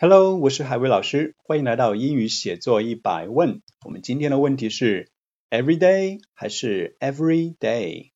[0.00, 3.62] Hello，我是海威老师，欢迎来到英语写作一百问。
[3.84, 5.10] 我们今天的问题是
[5.50, 8.12] every day 还是 every day？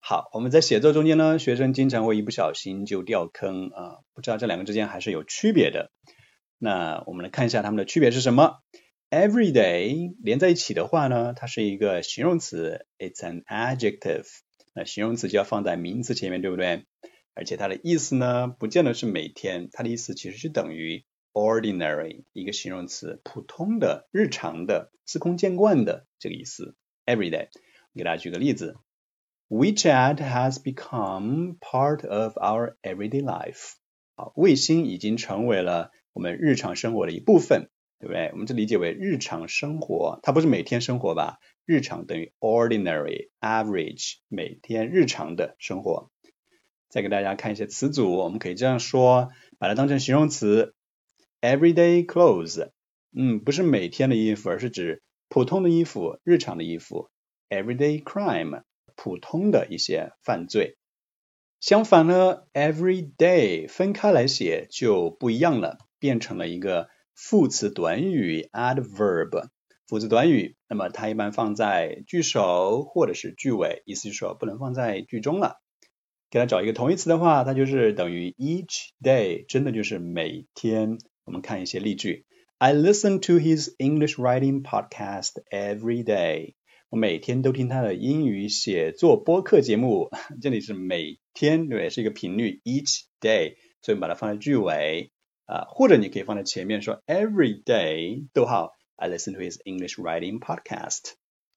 [0.00, 5.90] 好，我们在写作中间呢，学生经常会一不小心就掉坑啊，不知道这两个之间还是有区别的。
[6.58, 8.58] 那我们来看一下它们的区别是什么。
[9.08, 14.26] Every day 连在一起的话呢，它是一个形容词，it's an adjective。
[14.74, 16.84] 那形容词就要放在名词前面，对不对？
[17.32, 21.02] 而且它的意思呢，不见得是每天，它的意思其实是等于。
[21.34, 26.76] Ordinary 一个形容词，普通的、日常的、司空见惯的这个意思。
[27.04, 27.48] Everyday，
[27.94, 28.76] 给大家举个例子
[29.48, 33.72] ，WeChat has become part of our everyday life。
[34.14, 38.30] 好，卫星已经成为了我们日常生活的一部分，对不对？
[38.32, 41.40] 我们这理解为日常生活，它不是每天生活吧？
[41.66, 46.10] 日常等于 ordinary，average，每天日常的生活。
[46.88, 50.74] 再给大家看一些词组，我们可以这样说，把它当成形容词。
[51.44, 52.70] Everyday clothes，
[53.14, 57.10] 嗯，不是每天的衣服，而是指普通的衣服、日常的衣服。
[57.50, 58.62] Everyday crime，
[58.96, 60.78] 普通的一些犯罪。
[61.60, 69.48] 相反呢，everyday 分开来写就不一样了，变成了一个副词短语 adverb。
[69.86, 75.60] 副词短语，那么它一般放在句首或者是句尾，意思就是说不能放在句中了。
[76.30, 80.96] 给它找一个同义词的话，它就是等于 each day，真的就是每天。
[81.25, 82.25] 我们看一些例句。
[82.57, 86.55] I listen to his English writing podcast every day。
[86.89, 90.09] 我每天都听他的英语写作播客节目。
[90.41, 95.11] 这里是每天，对，是一个频率，each day，所以把它放在句尾
[95.45, 101.13] 啊，或者你可以放在前面说 every day，逗号，I listen to his English writing podcast，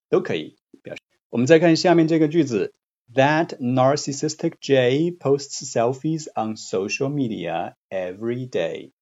[0.09, 1.03] 都可以表示。
[1.31, 2.75] 我们再看下面这个句子，
[3.15, 8.93] That narcissistic Jay posts selfies on social media every day。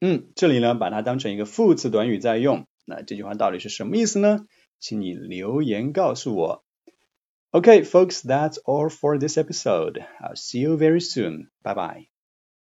[0.00, 2.66] 嗯，这里呢，把它当成一个副词短语在用。
[2.84, 4.46] 那这句话到底是什么意思呢？
[4.78, 6.64] 请你留言告诉我。
[7.50, 10.04] Okay, folks, that's all for this episode.
[10.20, 11.48] I'll see you very soon.
[11.62, 12.15] Bye bye.